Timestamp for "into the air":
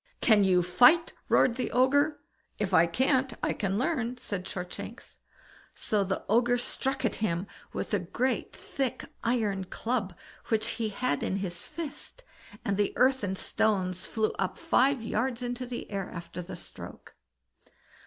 15.43-16.09